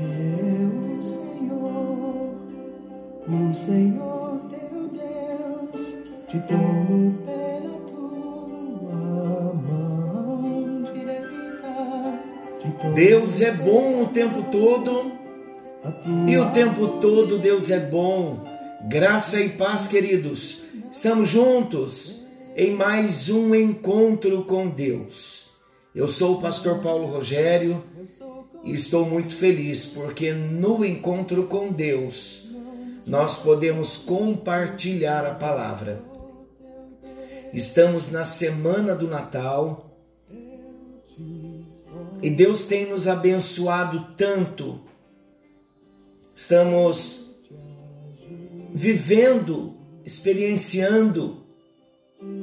É 0.00 0.64
o 0.64 1.02
Senhor, 1.02 2.36
o 3.26 3.54
Senhor 3.54 4.40
teu 4.48 4.88
Deus, 4.92 5.94
te 6.28 6.38
tomo 6.46 7.18
pela 7.26 7.78
tua 7.88 9.54
mão 9.54 10.84
direita. 10.94 12.20
Deus 12.94 13.40
é 13.40 13.50
bom 13.50 14.02
o 14.02 14.06
tempo 14.06 14.44
todo 14.52 15.10
e 16.28 16.38
o 16.38 16.50
tempo 16.52 16.86
todo 17.00 17.36
Deus 17.36 17.68
é 17.68 17.80
bom. 17.80 18.44
Graça 18.88 19.40
e 19.40 19.48
paz, 19.48 19.88
queridos. 19.88 20.62
Estamos 20.88 21.28
juntos 21.28 22.24
em 22.54 22.70
mais 22.70 23.28
um 23.28 23.52
encontro 23.52 24.44
com 24.44 24.68
Deus. 24.68 25.47
Eu 25.94 26.06
sou 26.06 26.36
o 26.36 26.40
pastor 26.40 26.80
Paulo 26.80 27.06
Rogério 27.06 27.82
e 28.62 28.74
estou 28.74 29.06
muito 29.06 29.34
feliz 29.34 29.86
porque 29.86 30.32
no 30.34 30.84
encontro 30.84 31.46
com 31.46 31.72
Deus 31.72 32.50
nós 33.06 33.38
podemos 33.38 33.96
compartilhar 33.96 35.24
a 35.24 35.34
palavra. 35.34 36.02
Estamos 37.54 38.12
na 38.12 38.26
semana 38.26 38.94
do 38.94 39.08
Natal 39.08 39.98
e 42.22 42.28
Deus 42.28 42.64
tem 42.64 42.84
nos 42.84 43.08
abençoado 43.08 44.08
tanto. 44.14 44.82
Estamos 46.34 47.34
vivendo, 48.74 49.74
experienciando, 50.04 51.44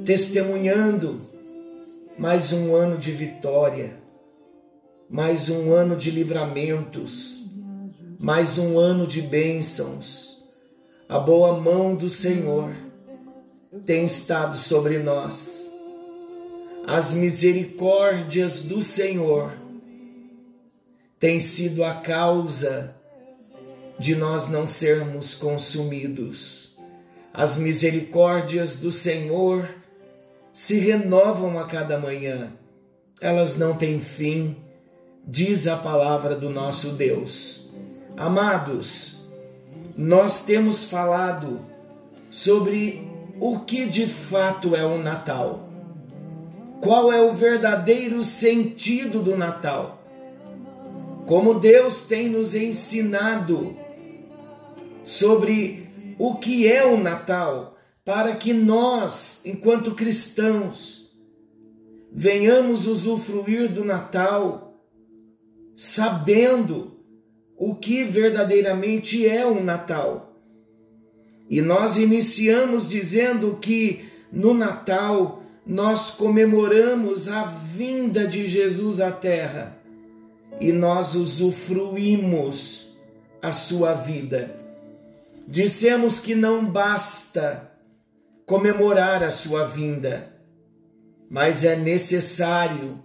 testemunhando 0.03 1.34
mais 2.17 2.53
um 2.53 2.73
ano 2.73 2.97
de 2.97 3.11
vitória, 3.11 3.93
mais 5.09 5.49
um 5.49 5.73
ano 5.73 5.97
de 5.97 6.09
livramentos, 6.09 7.43
mais 8.17 8.57
um 8.57 8.79
ano 8.79 9.05
de 9.05 9.21
bênçãos. 9.21 10.41
A 11.09 11.19
boa 11.19 11.59
mão 11.59 11.93
do 11.93 12.09
Senhor 12.09 12.73
tem 13.85 14.05
estado 14.05 14.57
sobre 14.57 14.99
nós. 14.99 15.69
As 16.87 17.13
misericórdias 17.13 18.61
do 18.61 18.81
Senhor 18.81 19.51
têm 21.19 21.37
sido 21.37 21.83
a 21.83 21.95
causa 21.95 22.95
de 23.99 24.15
nós 24.15 24.49
não 24.49 24.65
sermos 24.65 25.33
consumidos. 25.33 26.73
As 27.33 27.57
misericórdias 27.57 28.79
do 28.79 28.89
Senhor 28.89 29.67
se 30.55 30.79
renovam 30.79 31.59
a 31.59 31.65
cada 31.65 31.99
manhã, 31.99 32.53
elas 33.19 33.57
não 33.59 33.75
têm 33.75 33.99
fim, 33.99 34.55
diz 35.27 35.67
a 35.67 35.75
palavra 35.75 36.33
do 36.33 36.49
nosso 36.49 36.91
Deus. 36.91 37.69
Amados, 38.15 39.25
nós 39.97 40.45
temos 40.45 40.89
falado 40.89 41.59
sobre 42.31 43.05
o 43.37 43.59
que 43.59 43.85
de 43.85 44.07
fato 44.07 44.73
é 44.73 44.85
o 44.85 44.97
Natal. 44.97 45.67
Qual 46.79 47.11
é 47.11 47.21
o 47.21 47.33
verdadeiro 47.33 48.23
sentido 48.23 49.21
do 49.21 49.35
Natal? 49.35 50.01
Como 51.25 51.59
Deus 51.59 52.03
tem 52.03 52.29
nos 52.29 52.55
ensinado 52.55 53.75
sobre 55.03 56.15
o 56.17 56.35
que 56.35 56.65
é 56.65 56.85
o 56.85 56.95
Natal, 56.95 57.74
para 58.05 58.35
que 58.35 58.53
nós, 58.53 59.41
enquanto 59.43 59.95
cristãos, 59.95 61.17
venhamos 62.13 62.85
usufruir 62.85 63.73
do 63.73 63.83
Natal 63.83 64.79
sabendo 65.73 66.99
o 67.57 67.75
que 67.75 68.03
verdadeiramente 68.03 69.27
é 69.27 69.45
o 69.45 69.61
Natal. 69.61 70.39
E 71.49 71.61
nós 71.61 71.97
iniciamos 71.97 72.87
dizendo 72.87 73.57
que 73.59 74.05
no 74.31 74.53
Natal 74.53 75.41
nós 75.65 76.11
comemoramos 76.11 77.27
a 77.27 77.43
vinda 77.43 78.27
de 78.27 78.47
Jesus 78.47 78.99
à 78.99 79.11
Terra 79.11 79.77
e 80.59 80.71
nós 80.71 81.15
usufruímos 81.15 82.95
a 83.41 83.51
sua 83.51 83.93
vida. 83.93 84.55
Dissemos 85.47 86.19
que 86.19 86.35
não 86.35 86.65
basta 86.65 87.74
comemorar 88.45 89.23
a 89.23 89.31
sua 89.31 89.65
vinda, 89.65 90.31
mas 91.29 91.63
é 91.63 91.75
necessário 91.75 93.03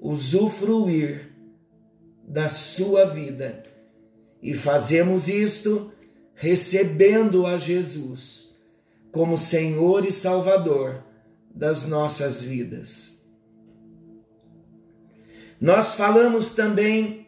usufruir 0.00 1.32
da 2.22 2.48
sua 2.48 3.06
vida. 3.06 3.62
E 4.42 4.54
fazemos 4.54 5.28
isto 5.28 5.92
recebendo 6.34 7.46
a 7.46 7.58
Jesus 7.58 8.54
como 9.10 9.38
Senhor 9.38 10.04
e 10.04 10.12
Salvador 10.12 11.02
das 11.52 11.86
nossas 11.86 12.42
vidas. 12.42 13.18
Nós 15.60 15.94
falamos 15.94 16.54
também 16.54 17.26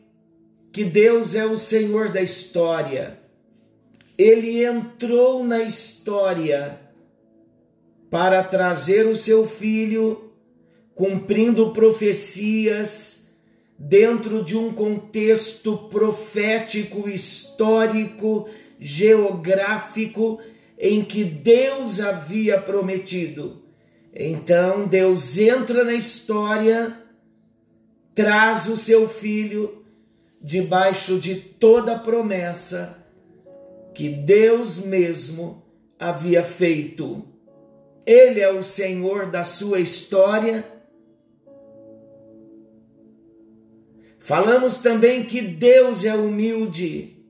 que 0.70 0.84
Deus 0.84 1.34
é 1.34 1.44
o 1.44 1.58
Senhor 1.58 2.12
da 2.12 2.22
história. 2.22 3.18
Ele 4.16 4.64
entrou 4.64 5.42
na 5.42 5.62
história 5.64 6.78
para 8.10 8.42
trazer 8.42 9.06
o 9.06 9.16
seu 9.16 9.46
filho, 9.46 10.32
cumprindo 10.94 11.70
profecias 11.70 13.36
dentro 13.78 14.44
de 14.44 14.56
um 14.58 14.72
contexto 14.74 15.76
profético, 15.88 17.08
histórico, 17.08 18.48
geográfico 18.78 20.40
em 20.78 21.04
que 21.04 21.24
Deus 21.24 22.00
havia 22.00 22.60
prometido. 22.60 23.62
Então 24.12 24.86
Deus 24.86 25.38
entra 25.38 25.84
na 25.84 25.94
história, 25.94 26.98
traz 28.14 28.66
o 28.66 28.76
seu 28.76 29.08
filho 29.08 29.84
debaixo 30.42 31.18
de 31.18 31.36
toda 31.36 31.92
a 31.92 31.98
promessa 31.98 33.04
que 33.94 34.08
Deus 34.08 34.80
mesmo 34.84 35.62
havia 35.98 36.42
feito. 36.42 37.24
Ele 38.06 38.40
é 38.40 38.52
o 38.52 38.62
Senhor 38.62 39.26
da 39.26 39.44
sua 39.44 39.80
história. 39.80 40.64
Falamos 44.18 44.78
também 44.78 45.24
que 45.24 45.40
Deus 45.40 46.04
é 46.04 46.14
humilde. 46.14 47.20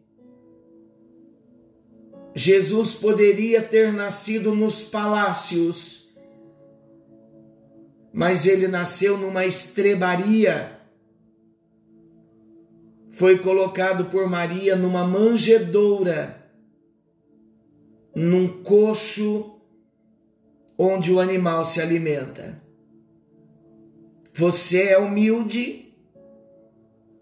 Jesus 2.35 2.95
poderia 2.95 3.63
ter 3.63 3.93
nascido 3.93 4.55
nos 4.55 4.83
palácios, 4.83 6.09
mas 8.13 8.47
ele 8.47 8.69
nasceu 8.69 9.19
numa 9.19 9.45
estrebaria. 9.45 10.79
Foi 13.11 13.39
colocado 13.39 14.07
por 14.07 14.29
Maria 14.29 14.77
numa 14.77 15.05
manjedoura, 15.05 16.49
num 18.15 18.63
coxo 18.63 19.60
onde 20.83 21.13
o 21.13 21.21
animal 21.21 21.67
se 21.67 21.79
alimenta. 21.79 22.59
Você 24.33 24.85
é 24.85 24.99
humilde, 24.99 25.95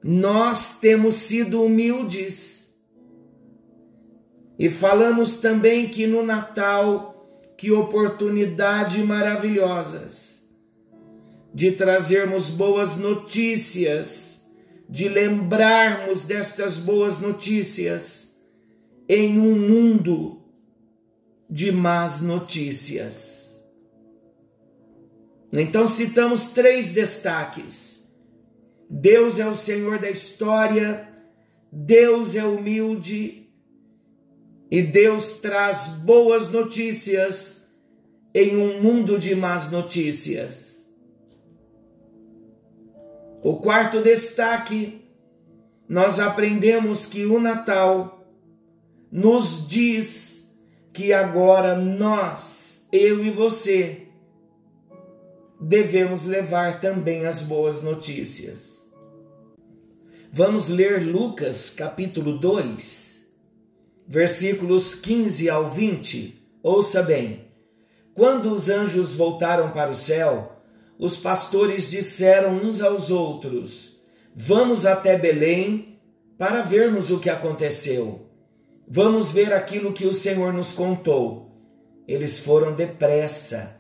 nós 0.01 0.79
temos 0.79 1.17
sido 1.17 1.65
humildes. 1.65 2.77
E 4.57 4.71
falamos 4.71 5.41
também 5.41 5.89
que 5.89 6.07
no 6.07 6.25
Natal, 6.25 7.37
que 7.57 7.73
oportunidade 7.73 9.03
maravilhosas 9.03 10.49
de 11.53 11.73
trazermos 11.73 12.49
boas 12.49 12.97
notícias, 12.97 14.49
de 14.89 15.09
lembrarmos 15.09 16.23
destas 16.23 16.79
boas 16.79 17.19
notícias 17.19 18.37
em 19.09 19.37
um 19.41 19.59
mundo 19.59 20.45
de 21.51 21.73
más 21.73 22.23
notícias. 22.23 23.48
Então 25.53 25.89
citamos 25.89 26.53
três 26.53 26.93
destaques. 26.93 28.15
Deus 28.89 29.39
é 29.39 29.47
o 29.47 29.55
Senhor 29.55 29.99
da 29.99 30.11
história, 30.11 31.09
Deus 31.71 32.35
é 32.35 32.45
humilde 32.45 33.51
e 34.71 34.83
Deus 34.83 35.41
traz 35.41 35.89
boas 36.05 36.51
notícias 36.51 37.69
em 38.35 38.57
um 38.57 38.83
mundo 38.83 39.19
de 39.19 39.35
más 39.35 39.71
notícias. 39.71 40.79
O 43.43 43.57
quarto 43.57 44.03
destaque, 44.03 45.03
nós 45.89 46.19
aprendemos 46.19 47.07
que 47.07 47.25
o 47.25 47.41
Natal 47.41 48.27
nos 49.11 49.67
diz 49.69 50.55
que 50.93 51.13
agora 51.13 51.77
nós, 51.77 52.89
eu 52.93 53.25
e 53.25 53.31
você, 53.31 54.08
devemos 55.61 56.25
levar 56.25 56.81
também 56.81 57.27
as 57.27 57.43
boas 57.43 57.83
notícias. 57.83 58.93
Vamos 60.33 60.69
ler 60.69 61.05
Lucas 61.05 61.71
capítulo 61.71 62.39
2, 62.39 63.33
versículos 64.07 64.95
15 64.95 65.51
ao 65.51 65.69
20. 65.69 66.43
Ouça 66.63 67.03
bem. 67.03 67.47
Quando 68.15 68.53
os 68.53 68.69
anjos 68.69 69.15
voltaram 69.15 69.71
para 69.71 69.91
o 69.91 69.95
céu, 69.95 70.61
os 70.99 71.17
pastores 71.17 71.91
disseram 71.91 72.57
uns 72.57 72.83
aos 72.83 73.11
outros: 73.11 74.01
Vamos 74.35 74.85
até 74.85 75.17
Belém 75.17 75.99
para 76.37 76.63
vermos 76.63 77.11
o 77.11 77.19
que 77.19 77.31
aconteceu. 77.31 78.27
Vamos 78.87 79.33
ver 79.33 79.53
aquilo 79.53 79.93
que 79.93 80.07
o 80.07 80.15
Senhor 80.15 80.53
nos 80.53 80.73
contou. 80.73 81.51
Eles 82.07 82.39
foram 82.39 82.75
depressa 82.75 83.79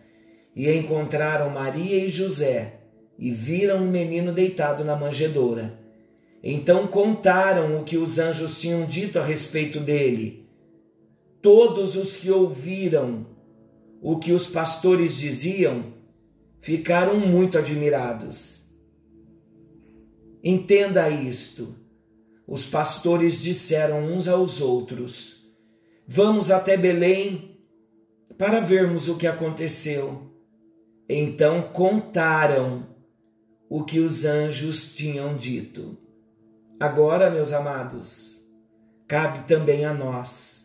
e 0.58 0.68
encontraram 0.76 1.50
Maria 1.50 2.04
e 2.04 2.08
José 2.08 2.80
e 3.16 3.30
viram 3.30 3.84
um 3.84 3.88
menino 3.88 4.32
deitado 4.32 4.82
na 4.82 4.96
manjedoura. 4.96 5.78
Então 6.42 6.88
contaram 6.88 7.78
o 7.78 7.84
que 7.84 7.96
os 7.96 8.18
anjos 8.18 8.60
tinham 8.60 8.84
dito 8.84 9.20
a 9.20 9.24
respeito 9.24 9.78
dele. 9.78 10.48
Todos 11.40 11.94
os 11.94 12.16
que 12.16 12.28
ouviram 12.28 13.24
o 14.02 14.18
que 14.18 14.32
os 14.32 14.48
pastores 14.48 15.16
diziam 15.16 15.94
ficaram 16.60 17.20
muito 17.20 17.56
admirados. 17.56 18.64
Entenda 20.42 21.08
isto. 21.08 21.76
Os 22.44 22.66
pastores 22.66 23.40
disseram 23.40 24.12
uns 24.12 24.26
aos 24.26 24.60
outros: 24.60 25.44
Vamos 26.04 26.50
até 26.50 26.76
Belém 26.76 27.60
para 28.36 28.58
vermos 28.58 29.06
o 29.06 29.16
que 29.16 29.26
aconteceu. 29.28 30.28
Então 31.08 31.62
contaram 31.72 32.86
o 33.68 33.82
que 33.82 33.98
os 33.98 34.24
anjos 34.24 34.94
tinham 34.94 35.36
dito. 35.36 35.96
Agora, 36.78 37.30
meus 37.30 37.52
amados, 37.52 38.42
cabe 39.06 39.46
também 39.46 39.84
a 39.84 39.94
nós 39.94 40.58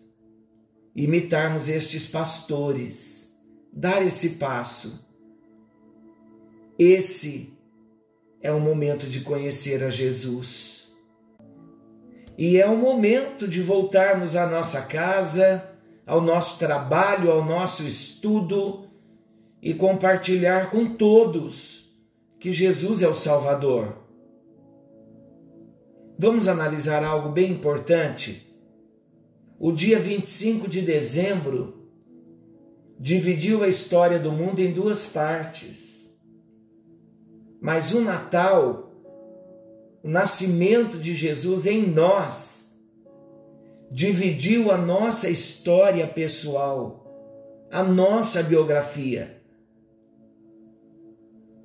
imitarmos 0.95 1.69
estes 1.69 2.05
pastores, 2.05 3.35
dar 3.71 4.05
esse 4.05 4.31
passo. 4.31 5.07
Esse 6.77 7.57
é 8.41 8.51
o 8.51 8.59
momento 8.59 9.07
de 9.07 9.21
conhecer 9.21 9.83
a 9.83 9.89
Jesus. 9.89 10.91
E 12.37 12.57
é 12.57 12.67
o 12.67 12.75
momento 12.75 13.47
de 13.47 13.61
voltarmos 13.61 14.35
à 14.35 14.47
nossa 14.47 14.81
casa, 14.83 15.67
ao 16.05 16.19
nosso 16.19 16.59
trabalho, 16.59 17.31
ao 17.31 17.43
nosso 17.43 17.87
estudo 17.87 18.89
e 19.63 19.73
compartilhar 19.73 20.69
com 20.69 20.85
todos 20.85 21.89
que 22.37 22.51
Jesus 22.51 23.01
é 23.01 23.07
o 23.07 23.15
Salvador. 23.15 23.97
Vamos 26.19 26.49
analisar 26.49 27.01
algo 27.01 27.29
bem 27.29 27.49
importante. 27.49 28.53
O 29.57 29.71
dia 29.71 29.97
25 29.99 30.67
de 30.67 30.81
dezembro 30.81 31.87
dividiu 32.99 33.63
a 33.63 33.69
história 33.69 34.19
do 34.19 34.33
mundo 34.33 34.59
em 34.59 34.73
duas 34.73 35.05
partes. 35.05 36.13
Mas 37.61 37.93
o 37.93 38.01
Natal, 38.01 38.91
o 40.03 40.09
nascimento 40.09 40.97
de 40.97 41.15
Jesus 41.15 41.65
em 41.65 41.87
nós, 41.87 42.77
dividiu 43.89 44.71
a 44.71 44.77
nossa 44.77 45.29
história 45.29 46.05
pessoal, 46.05 47.69
a 47.71 47.81
nossa 47.81 48.43
biografia. 48.43 49.41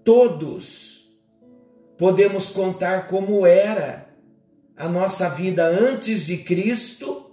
Todos 0.09 1.15
podemos 1.99 2.49
contar 2.49 3.09
como 3.09 3.47
era 3.47 4.09
a 4.75 4.89
nossa 4.89 5.29
vida 5.29 5.67
antes 5.67 6.25
de 6.25 6.39
Cristo 6.39 7.31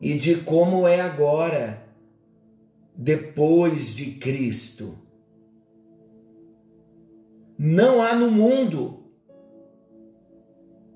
e 0.00 0.14
de 0.14 0.36
como 0.36 0.88
é 0.88 1.02
agora, 1.02 1.86
depois 2.96 3.94
de 3.94 4.12
Cristo. 4.12 4.96
Não 7.58 8.00
há 8.00 8.14
no 8.14 8.30
mundo, 8.30 9.04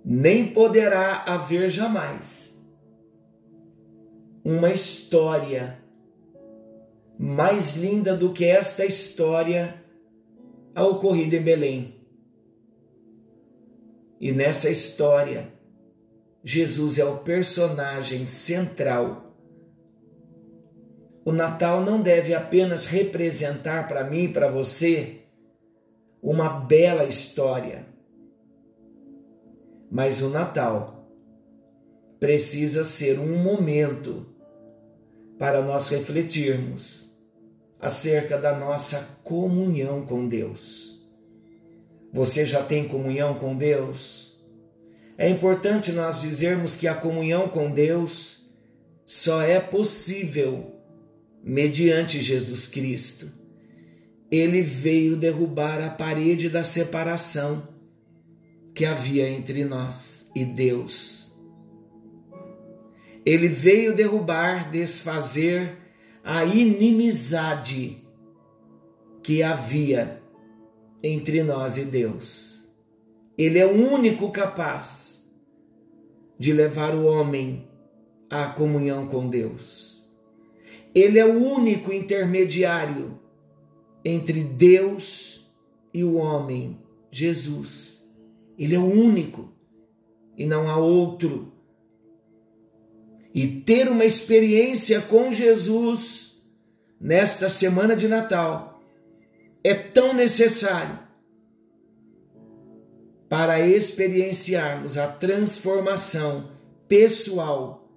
nem 0.02 0.50
poderá 0.50 1.24
haver 1.24 1.68
jamais, 1.68 2.58
uma 4.42 4.72
história 4.72 5.83
mais 7.18 7.76
linda 7.76 8.16
do 8.16 8.32
que 8.32 8.44
esta 8.44 8.84
história 8.84 9.82
a 10.74 10.84
ocorrida 10.84 11.36
em 11.36 11.42
Belém. 11.42 11.94
E 14.20 14.32
nessa 14.32 14.68
história, 14.68 15.52
Jesus 16.42 16.98
é 16.98 17.04
o 17.04 17.18
personagem 17.18 18.26
central. 18.26 19.34
O 21.24 21.32
Natal 21.32 21.82
não 21.82 22.02
deve 22.02 22.34
apenas 22.34 22.86
representar 22.86 23.86
para 23.86 24.04
mim 24.04 24.24
e 24.24 24.32
para 24.32 24.48
você 24.48 25.20
uma 26.22 26.48
bela 26.48 27.04
história, 27.04 27.86
mas 29.90 30.22
o 30.22 30.30
Natal 30.30 31.06
precisa 32.18 32.82
ser 32.82 33.18
um 33.18 33.42
momento 33.42 34.33
para 35.38 35.62
nós 35.62 35.88
refletirmos 35.88 37.14
acerca 37.80 38.38
da 38.38 38.58
nossa 38.58 39.20
comunhão 39.22 40.04
com 40.06 40.26
Deus. 40.26 41.02
Você 42.12 42.46
já 42.46 42.62
tem 42.62 42.86
comunhão 42.86 43.34
com 43.34 43.56
Deus? 43.56 44.40
É 45.18 45.28
importante 45.28 45.92
nós 45.92 46.20
dizermos 46.20 46.76
que 46.76 46.88
a 46.88 46.94
comunhão 46.94 47.48
com 47.48 47.70
Deus 47.70 48.50
só 49.04 49.42
é 49.42 49.60
possível 49.60 50.74
mediante 51.42 52.22
Jesus 52.22 52.66
Cristo. 52.66 53.30
Ele 54.30 54.62
veio 54.62 55.16
derrubar 55.16 55.80
a 55.80 55.90
parede 55.90 56.48
da 56.48 56.64
separação 56.64 57.68
que 58.74 58.84
havia 58.84 59.28
entre 59.28 59.64
nós 59.64 60.30
e 60.34 60.44
Deus. 60.44 61.23
Ele 63.24 63.48
veio 63.48 63.94
derrubar, 63.94 64.70
desfazer 64.70 65.78
a 66.22 66.44
inimizade 66.44 68.04
que 69.22 69.42
havia 69.42 70.22
entre 71.02 71.42
nós 71.42 71.76
e 71.76 71.84
Deus. 71.84 72.68
Ele 73.36 73.58
é 73.58 73.66
o 73.66 73.92
único 73.92 74.30
capaz 74.30 75.14
de 76.38 76.52
levar 76.52 76.94
o 76.94 77.06
homem 77.06 77.68
à 78.30 78.46
comunhão 78.46 79.06
com 79.06 79.28
Deus. 79.28 80.06
Ele 80.94 81.18
é 81.18 81.24
o 81.24 81.42
único 81.42 81.92
intermediário 81.92 83.18
entre 84.04 84.44
Deus 84.44 85.50
e 85.92 86.04
o 86.04 86.14
homem, 86.14 86.78
Jesus. 87.10 88.06
Ele 88.58 88.74
é 88.74 88.78
o 88.78 88.84
único 88.84 89.52
e 90.36 90.46
não 90.46 90.68
há 90.68 90.76
outro. 90.76 91.53
E 93.34 93.48
ter 93.48 93.88
uma 93.88 94.04
experiência 94.04 95.00
com 95.00 95.32
Jesus 95.32 96.40
nesta 97.00 97.48
semana 97.48 97.96
de 97.96 98.06
Natal 98.06 98.80
é 99.64 99.74
tão 99.74 100.14
necessário 100.14 101.00
para 103.28 103.60
experienciarmos 103.66 104.96
a 104.96 105.08
transformação 105.08 106.52
pessoal 106.86 107.90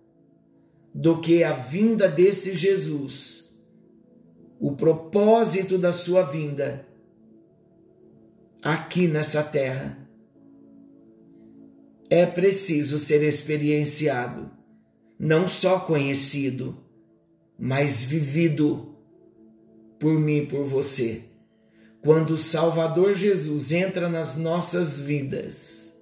do 0.92 1.22
que 1.22 1.44
a 1.44 1.54
vinda 1.54 2.08
desse 2.10 2.56
Jesus, 2.56 3.54
o 4.60 4.72
propósito 4.72 5.78
da 5.78 5.94
sua 5.94 6.24
vinda 6.24 6.88
aqui 8.64 9.08
nessa 9.08 9.44
terra. 9.44 10.00
É 12.10 12.26
preciso 12.26 12.98
ser 12.98 13.22
experienciado, 13.22 14.57
não 15.20 15.48
só 15.48 15.80
conhecido, 15.80 16.78
mas 17.58 18.04
vivido 18.04 18.96
por 20.00 20.20
mim 20.20 20.38
e 20.38 20.46
por 20.46 20.64
você 20.64 21.28
quando 22.08 22.32
o 22.32 22.38
Salvador 22.38 23.14
Jesus 23.14 23.72
entra 23.74 24.08
nas 24.08 24.38
nossas 24.38 24.98
vidas, 24.98 25.94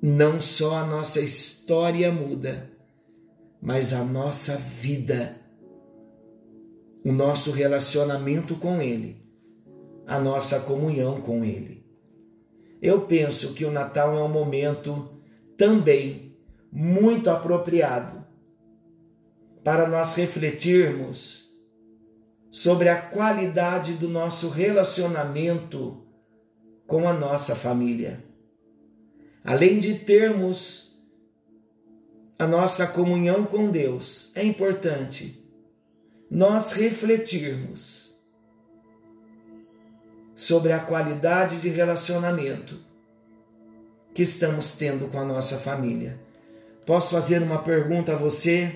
não 0.00 0.40
só 0.40 0.76
a 0.76 0.86
nossa 0.86 1.20
história 1.20 2.12
muda, 2.12 2.70
mas 3.60 3.92
a 3.92 4.04
nossa 4.04 4.56
vida, 4.56 5.36
o 7.04 7.10
nosso 7.10 7.50
relacionamento 7.50 8.54
com 8.54 8.80
Ele, 8.80 9.16
a 10.06 10.20
nossa 10.20 10.60
comunhão 10.60 11.20
com 11.20 11.44
Ele. 11.44 11.84
Eu 12.80 13.00
penso 13.00 13.54
que 13.54 13.64
o 13.64 13.70
Natal 13.72 14.16
é 14.16 14.22
um 14.22 14.28
momento 14.28 15.08
também 15.56 16.33
muito 16.74 17.30
apropriado 17.30 18.26
para 19.62 19.86
nós 19.86 20.16
refletirmos 20.16 21.56
sobre 22.50 22.88
a 22.88 23.00
qualidade 23.00 23.92
do 23.92 24.08
nosso 24.08 24.50
relacionamento 24.50 26.04
com 26.84 27.08
a 27.08 27.12
nossa 27.12 27.54
família. 27.54 28.24
Além 29.44 29.78
de 29.78 29.94
termos 29.94 30.98
a 32.36 32.46
nossa 32.46 32.88
comunhão 32.88 33.44
com 33.44 33.70
Deus, 33.70 34.32
é 34.34 34.42
importante 34.42 35.48
nós 36.28 36.72
refletirmos 36.72 38.18
sobre 40.34 40.72
a 40.72 40.80
qualidade 40.80 41.60
de 41.60 41.68
relacionamento 41.68 42.84
que 44.12 44.22
estamos 44.22 44.76
tendo 44.76 45.06
com 45.06 45.20
a 45.20 45.24
nossa 45.24 45.58
família. 45.58 46.23
Posso 46.86 47.12
fazer 47.12 47.42
uma 47.42 47.62
pergunta 47.62 48.12
a 48.12 48.16
você 48.16 48.72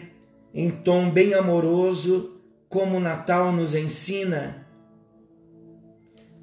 em 0.54 0.70
tom 0.70 1.10
bem 1.10 1.34
amoroso, 1.34 2.40
como 2.68 2.96
o 2.96 3.00
Natal 3.00 3.52
nos 3.52 3.74
ensina? 3.74 4.66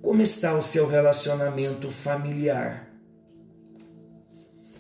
Como 0.02 0.22
está 0.22 0.56
o 0.56 0.62
seu 0.62 0.88
relacionamento 0.88 1.90
familiar? 1.90 2.88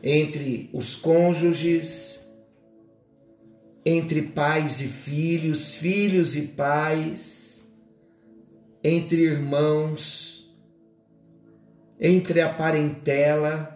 Entre 0.03 0.69
os 0.71 0.95
cônjuges, 0.95 2.31
entre 3.83 4.21
pais 4.21 4.79
e 4.81 4.87
filhos, 4.87 5.75
filhos 5.75 6.35
e 6.35 6.49
pais, 6.49 7.75
entre 8.83 9.21
irmãos, 9.21 10.55
entre 11.99 12.41
a 12.41 12.49
parentela. 12.53 13.74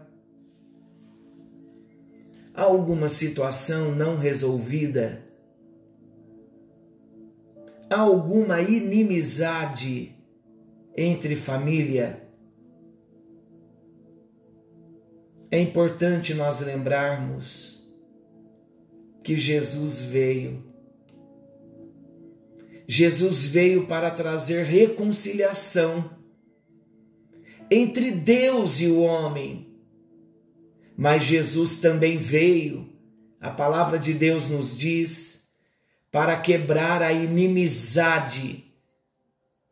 Alguma 2.60 3.08
situação 3.08 3.96
não 3.96 4.18
resolvida? 4.18 5.24
Alguma 7.90 8.60
inimizade 8.60 10.14
entre 10.94 11.38
família? 11.38 12.28
É 15.50 15.58
importante 15.58 16.34
nós 16.34 16.60
lembrarmos 16.60 17.90
que 19.24 19.38
Jesus 19.38 20.04
veio. 20.04 20.62
Jesus 22.86 23.46
veio 23.46 23.88
para 23.88 24.12
trazer 24.12 24.66
reconciliação 24.66 26.12
entre 27.72 28.12
Deus 28.12 28.82
e 28.82 28.88
o 28.88 29.00
homem. 29.00 29.69
Mas 31.02 31.24
Jesus 31.24 31.78
também 31.78 32.18
veio, 32.18 32.92
a 33.40 33.50
palavra 33.50 33.98
de 33.98 34.14
Deus 34.14 34.50
nos 34.50 34.78
diz, 34.78 35.54
para 36.12 36.36
quebrar 36.36 37.02
a 37.02 37.14
inimizade 37.14 38.66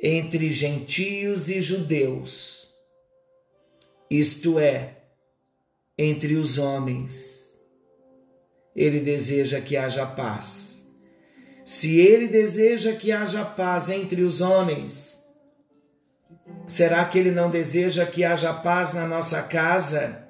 entre 0.01 0.49
gentios 0.51 1.49
e 1.49 1.61
judeus, 1.61 2.71
isto 4.09 4.57
é, 4.57 4.99
entre 5.97 6.35
os 6.35 6.57
homens 6.57 7.53
ele 8.73 9.01
deseja 9.01 9.59
que 9.59 9.75
haja 9.75 10.05
paz. 10.05 10.87
Se 11.65 11.99
ele 11.99 12.29
deseja 12.29 12.93
que 12.93 13.11
haja 13.11 13.43
paz 13.43 13.89
entre 13.89 14.21
os 14.21 14.39
homens, 14.39 15.25
será 16.65 17.03
que 17.03 17.19
ele 17.19 17.31
não 17.31 17.49
deseja 17.49 18.05
que 18.05 18.23
haja 18.23 18.53
paz 18.53 18.93
na 18.93 19.05
nossa 19.05 19.43
casa, 19.43 20.26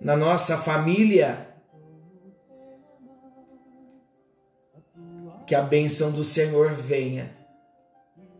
na 0.00 0.16
nossa 0.16 0.56
família? 0.56 1.48
Que 5.46 5.54
a 5.54 5.62
bênção 5.62 6.12
do 6.12 6.24
Senhor 6.24 6.74
venha 6.74 7.36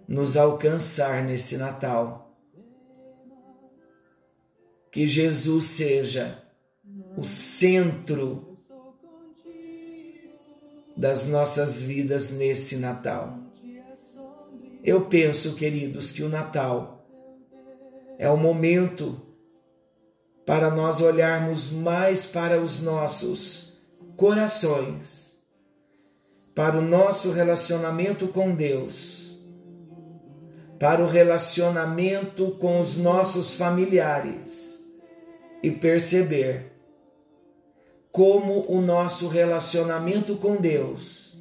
nos 0.08 0.36
alcançar 0.36 1.22
nesse 1.24 1.56
Natal. 1.56 2.34
Que 4.90 5.06
Jesus 5.06 5.66
seja 5.66 6.42
o 7.16 7.24
centro 7.24 8.58
das 10.96 11.26
nossas 11.26 11.80
vidas 11.80 12.30
nesse 12.32 12.76
Natal. 12.76 13.38
Eu 14.82 15.06
penso, 15.06 15.56
queridos, 15.56 16.10
que 16.10 16.22
o 16.22 16.28
Natal 16.28 17.06
é 18.18 18.28
o 18.30 18.36
momento 18.36 19.29
para 20.50 20.68
nós 20.68 21.00
olharmos 21.00 21.70
mais 21.70 22.26
para 22.26 22.60
os 22.60 22.82
nossos 22.82 23.74
corações, 24.16 25.36
para 26.56 26.76
o 26.76 26.82
nosso 26.82 27.30
relacionamento 27.30 28.26
com 28.26 28.52
Deus, 28.52 29.38
para 30.76 31.04
o 31.04 31.06
relacionamento 31.06 32.50
com 32.58 32.80
os 32.80 32.96
nossos 32.96 33.54
familiares 33.54 34.80
e 35.62 35.70
perceber 35.70 36.72
como 38.10 38.64
o 38.68 38.80
nosso 38.80 39.28
relacionamento 39.28 40.34
com 40.34 40.56
Deus 40.56 41.40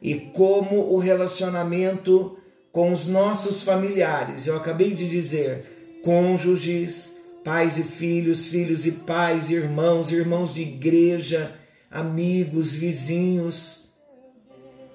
e 0.00 0.14
como 0.14 0.92
o 0.92 0.98
relacionamento 0.98 2.38
com 2.70 2.92
os 2.92 3.08
nossos 3.08 3.64
familiares. 3.64 4.46
Eu 4.46 4.56
acabei 4.56 4.94
de 4.94 5.10
dizer, 5.10 5.98
cônjuges, 6.04 7.23
pais 7.44 7.76
e 7.76 7.84
filhos, 7.84 8.46
filhos 8.46 8.86
e 8.86 8.92
pais, 8.92 9.50
irmãos, 9.50 10.10
irmãos 10.10 10.54
de 10.54 10.62
igreja, 10.62 11.54
amigos, 11.90 12.74
vizinhos. 12.74 13.90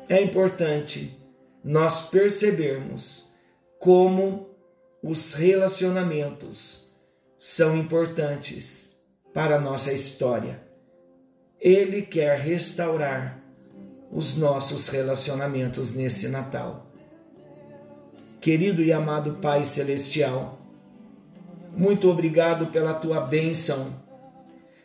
É 0.09 0.21
importante 0.21 1.15
nós 1.63 2.09
percebermos 2.09 3.29
como 3.77 4.49
os 5.01 5.33
relacionamentos 5.33 6.91
são 7.37 7.77
importantes 7.77 8.99
para 9.33 9.55
a 9.55 9.61
nossa 9.61 9.93
história. 9.93 10.61
Ele 11.61 12.01
quer 12.01 12.39
restaurar 12.39 13.39
os 14.11 14.37
nossos 14.37 14.87
relacionamentos 14.87 15.93
nesse 15.93 16.29
Natal. 16.29 16.87
Querido 18.41 18.81
e 18.81 18.91
amado 18.91 19.37
Pai 19.41 19.63
Celestial, 19.65 20.58
muito 21.75 22.09
obrigado 22.09 22.67
pela 22.67 22.93
tua 22.93 23.21
bênção, 23.21 23.93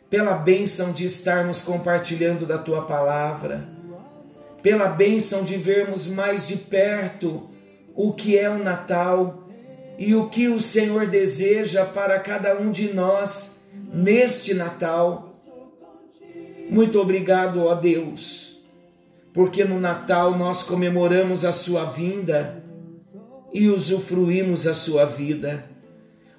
pela 0.09 0.33
bênção 0.33 0.91
de 0.91 1.05
estarmos 1.05 1.61
compartilhando 1.61 2.45
da 2.45 2.57
tua 2.57 2.83
palavra, 2.83 3.67
pela 4.61 4.87
bênção 4.87 5.43
de 5.43 5.57
vermos 5.57 6.07
mais 6.07 6.47
de 6.47 6.55
perto 6.57 7.49
o 7.93 8.11
que 8.13 8.37
é 8.37 8.49
o 8.49 8.57
Natal 8.57 9.47
e 9.97 10.13
o 10.15 10.27
que 10.29 10.47
o 10.47 10.59
Senhor 10.59 11.07
deseja 11.07 11.85
para 11.85 12.19
cada 12.19 12.59
um 12.59 12.71
de 12.71 12.93
nós 12.93 13.65
neste 13.93 14.53
Natal 14.53 15.35
muito 16.69 16.99
obrigado, 16.99 17.63
ó 17.63 17.75
Deus, 17.75 18.63
porque 19.31 19.63
no 19.63 19.79
Natal 19.79 20.35
nós 20.35 20.63
comemoramos 20.63 21.45
a 21.45 21.51
Sua 21.51 21.85
vinda 21.85 22.63
e 23.53 23.69
usufruímos 23.69 24.65
a 24.65 24.73
Sua 24.73 25.05
vida. 25.05 25.63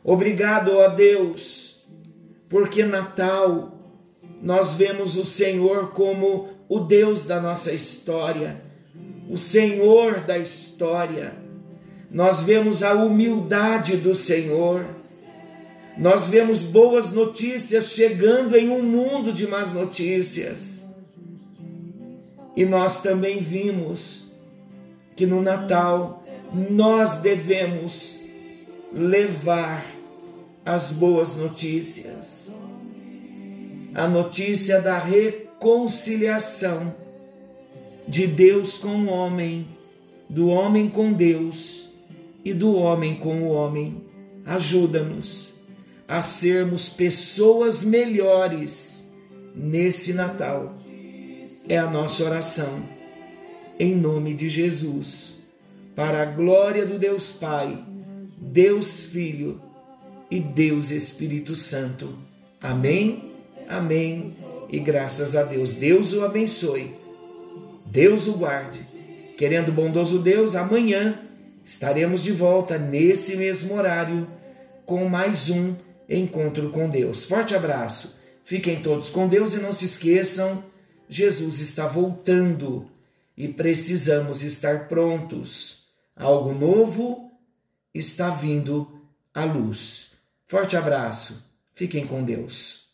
Obrigado, 0.07 0.77
ó 0.77 0.89
Deus, 0.89 1.85
porque 2.49 2.85
Natal 2.85 3.73
nós 4.41 4.75
vemos 4.75 5.17
o 5.17 5.25
Senhor 5.25 5.91
como 5.91 6.49
o 6.69 6.79
Deus 6.79 7.25
da 7.25 7.41
nossa 7.41 7.73
história, 7.73 8.63
o 9.29 9.37
Senhor 9.37 10.21
da 10.21 10.39
história. 10.39 11.35
Nós 12.11 12.43
vemos 12.43 12.83
a 12.83 12.95
humildade 12.95 13.97
do 13.97 14.15
Senhor 14.15 14.87
nós 15.97 16.27
vemos 16.27 16.61
boas 16.61 17.11
notícias 17.13 17.93
chegando 17.93 18.55
em 18.55 18.69
um 18.69 18.83
mundo 18.83 19.33
de 19.33 19.47
más 19.47 19.73
notícias. 19.73 20.87
E 22.55 22.67
nós 22.67 23.03
também 23.03 23.41
vimos 23.41 24.35
que 25.15 25.25
no 25.25 25.41
Natal 25.41 26.23
nós 26.53 27.17
devemos 27.17 28.27
levar 28.93 29.96
as 30.67 30.91
boas 30.91 31.37
notícias. 31.37 32.53
A 33.95 34.09
notícia 34.09 34.81
da 34.81 34.99
reconciliação 34.99 36.93
de 38.09 38.27
Deus 38.27 38.77
com 38.77 39.05
o 39.05 39.09
homem, 39.09 39.69
do 40.29 40.49
homem 40.49 40.89
com 40.89 41.13
Deus 41.13 41.91
e 42.45 42.53
do 42.53 42.75
homem 42.75 43.15
com 43.15 43.45
o 43.45 43.49
homem. 43.49 44.05
Ajuda-nos 44.45 45.55
a 46.09 46.21
sermos 46.21 46.89
pessoas 46.89 47.85
melhores 47.85 49.15
nesse 49.55 50.15
Natal. 50.15 50.75
É 51.69 51.79
a 51.79 51.89
nossa 51.89 52.25
oração, 52.25 52.83
em 53.79 53.95
nome 53.95 54.35
de 54.35 54.49
Jesus, 54.49 55.43
para 55.95 56.23
a 56.23 56.27
glória 56.27 56.85
do 56.85 56.99
Deus 56.99 57.31
Pai, 57.31 57.85
Deus 58.37 59.05
Filho 59.05 59.66
e 60.31 60.41
Deus 60.41 60.91
Espírito 60.91 61.55
Santo. 61.55 62.17
Amém, 62.61 63.33
amém 63.69 64.35
e 64.69 64.79
graças 64.79 65.37
a 65.37 65.43
Deus. 65.43 65.73
Deus 65.73 66.13
o 66.13 66.25
abençoe, 66.25 66.95
Deus 67.87 68.27
o 68.27 68.35
guarde. 68.35 68.87
Querendo 69.37 69.71
bondoso 69.71 70.19
Deus, 70.19 70.55
amanhã 70.55 71.21
estaremos 71.65 72.23
de 72.23 72.33
volta 72.33 72.79
nesse 72.79 73.37
mesmo 73.37 73.75
horário 73.75 74.27
com 74.87 75.09
mais 75.09 75.51
um 75.51 75.75
encontro 76.09 76.71
com 76.71 76.89
Deus. 76.89 77.25
Forte 77.25 77.55
abraço. 77.55 78.21
Fiquem 78.45 78.81
todos 78.81 79.11
com 79.11 79.27
Deus 79.27 79.55
e 79.55 79.59
não 79.59 79.73
se 79.73 79.85
esqueçam, 79.85 80.65
Jesus 81.09 81.61
está 81.61 81.87
voltando 81.89 82.89
e 83.37 83.49
precisamos 83.49 84.43
estar 84.43 84.89
prontos. 84.89 85.89
Algo 86.15 86.53
novo 86.53 87.31
está 87.93 88.31
vindo 88.31 88.89
à 89.35 89.45
luz. 89.45 90.06
Forte 90.49 90.77
abraço. 90.77 91.45
Fiquem 91.75 92.07
com 92.07 92.23
Deus. 92.23 92.86